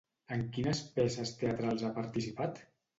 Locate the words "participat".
2.03-2.63